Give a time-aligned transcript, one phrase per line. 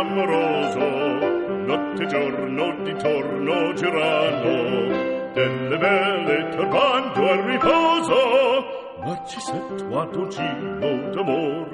[0.00, 0.78] clamoroso,
[1.66, 8.14] notte e giorno d'intorno girano, delle vele turbando al riposo,
[9.04, 11.68] ma ci sento ad un cibo d'amor.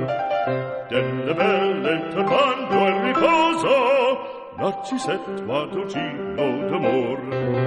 [0.89, 7.66] Delle vele turbando al riposo, ma ci sento ad un cibo d'amor.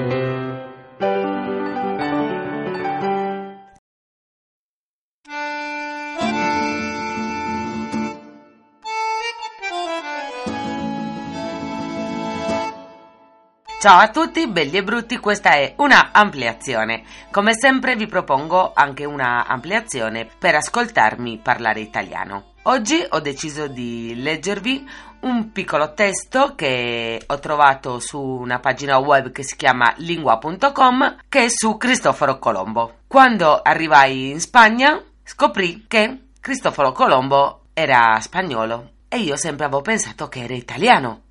[13.80, 17.04] Ciao a tutti, belli e brutti, questa è una ampliazione.
[17.32, 22.56] Come sempre vi propongo anche una ampliazione per ascoltarmi parlare italiano.
[22.64, 24.86] Oggi ho deciso di leggervi
[25.22, 31.46] un piccolo testo che ho trovato su una pagina web che si chiama lingua.com che
[31.46, 32.96] è su Cristoforo Colombo.
[33.08, 40.28] Quando arrivai in Spagna scoprì che Cristoforo Colombo era spagnolo e io sempre avevo pensato
[40.28, 41.28] che era italiano.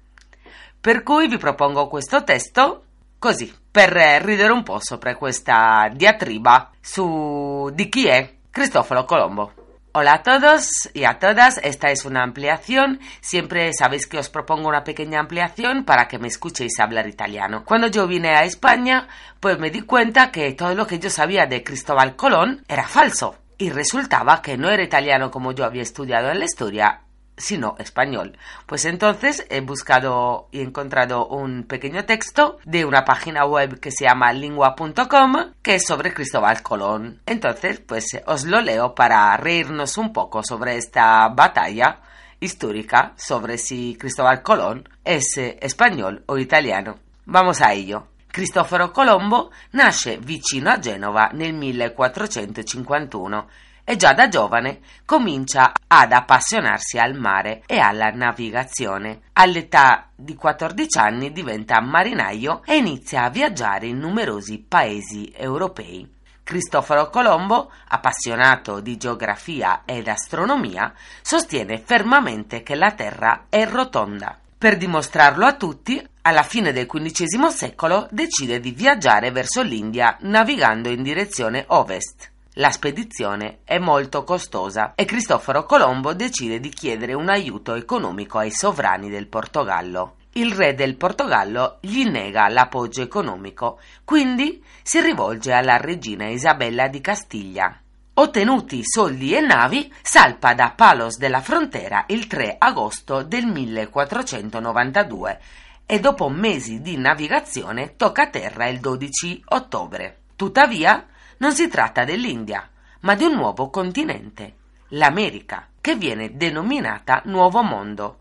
[0.81, 2.85] Per cui vi propongo questo testo
[3.19, 3.91] così, per
[4.23, 9.53] ridere un po' sopra questa diatriba su di chi è Cristóforo Colombo.
[9.93, 13.01] Hola a todos y a todas, esta es una ampliación.
[13.21, 17.65] Siempre sabéis que os propongo una pequeña ampliación para que me escuchéis hablar italiano.
[17.65, 19.09] Cuando yo vine a España,
[19.41, 23.35] pues me di cuenta que todo lo que yo sabía de Cristóbal Colón era falso.
[23.59, 27.01] Y resultaba que no era italiano como yo había estudiado en la historia,
[27.39, 28.37] sino español.
[28.67, 34.05] Pues entonces he buscado y encontrado un pequeño texto de una página web que se
[34.05, 37.23] llama lingua.com que es sobre Cristóbal Colón.
[37.25, 42.01] Entonces, pues os lo leo para reírnos un poco sobre esta batalla
[42.41, 46.99] histórica sobre si Cristóbal Colón es eh, español o italiano.
[47.25, 48.09] Vamos a ello.
[48.31, 53.49] Cristoforo Colombo nasce vicino a Genova nel 1451
[53.89, 59.21] e già da giovane comincia ad appassionarsi al mare e alla navigazione.
[59.33, 66.07] All'età di 14 anni diventa marinaio e inizia a viaggiare in numerosi paesi europei.
[66.43, 74.39] Cristoforo Colombo, appassionato di geografia ed astronomia, sostiene fermamente che la Terra è rotonda.
[74.59, 80.91] Per dimostrarlo a tutti, alla fine del XV secolo decide di viaggiare verso l'India navigando
[80.91, 82.37] in direzione ovest.
[82.59, 88.51] La spedizione è molto costosa e Cristoforo Colombo decide di chiedere un aiuto economico ai
[88.51, 90.17] sovrani del Portogallo.
[90.33, 97.01] Il re del Portogallo gli nega l'appoggio economico, quindi si rivolge alla regina Isabella di
[97.01, 97.81] Castiglia.
[98.15, 105.41] Ottenuti soldi e navi, salpa da Palos della Frontera il 3 agosto del 1492
[105.87, 110.23] e dopo mesi di navigazione tocca terra il 12 ottobre.
[110.35, 111.07] Tuttavia,
[111.39, 112.69] non si tratta dell'India,
[113.01, 114.55] ma di un nuovo continente,
[114.89, 118.19] l'America, che viene denominata Nuovo Mondo.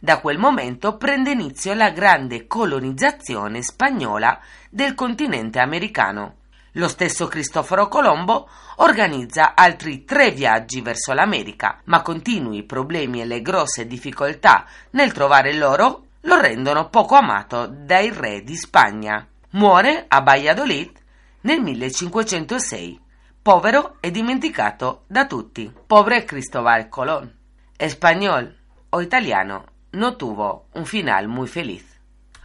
[0.00, 6.36] Da quel momento prende inizio la grande colonizzazione spagnola del continente americano.
[6.74, 13.42] Lo stesso Cristoforo Colombo organizza altri tre viaggi verso l'America, ma continui problemi e le
[13.42, 19.26] grosse difficoltà nel trovare l'oro lo rendono poco amato dai re di Spagna.
[19.50, 20.92] Muore a Valladolid
[21.42, 22.98] nel 1506,
[23.42, 25.72] povero e dimenticato da tutti.
[25.86, 27.34] Pobre Cristóbal Colón.
[27.78, 28.56] Español
[28.90, 31.86] o italiano, no tuvo un final muy feliz.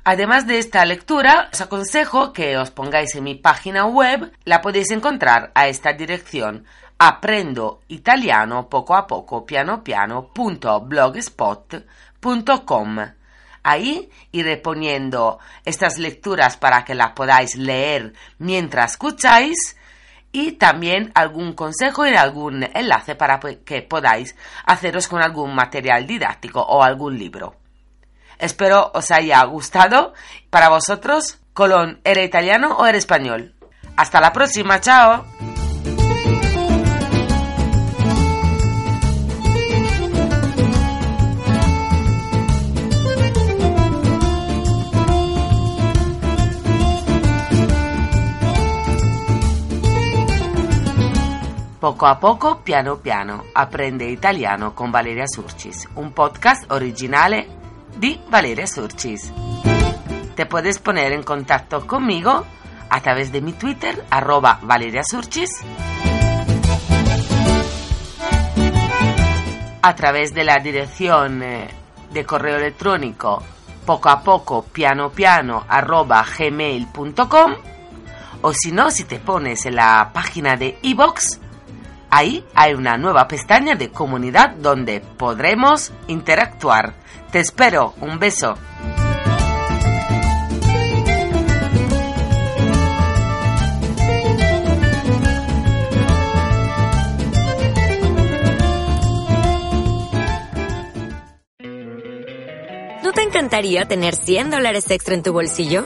[0.04, 4.92] Además de esta lectura, os aconsejo que os pongáis en mi página web, la podéis
[4.92, 6.66] encontrar a esta dirección
[6.98, 13.00] aprendo italiano poco a poco piano piano punto blogspot.com
[13.68, 19.76] Ahí iré poniendo estas lecturas para que las podáis leer mientras escucháis
[20.32, 24.36] y también algún consejo y algún enlace para que podáis
[24.68, 27.56] haceros con algún material didáctico o algún libro.
[28.38, 30.14] Espero os haya gustado.
[30.52, 33.56] Para vosotros, Colón, ¿era italiano o era español?
[33.98, 35.26] Hasta la próxima, chao.
[51.86, 57.48] Poco a poco, piano piano, aprende italiano con Valeria Surcis, un podcast originale
[57.96, 59.32] di Valeria Surcis.
[60.34, 62.44] Te puedes poner en contacto conmigo
[62.90, 65.04] a través de mi Twitter, arroba Valeria
[69.84, 71.68] a través de la dirección eh,
[72.10, 73.44] de correo electrónico
[73.86, 77.54] poco a poco, piano piano, arroba gmail.com
[78.42, 81.45] o si no, si te pones en la página de iBox,
[82.16, 86.94] ahí hay una nueva pestaña de comunidad donde podremos interactuar.
[87.32, 88.58] Te espero, un beso.
[103.04, 105.86] ¿No te encantaría tener 100 dólares extra en tu bolsillo?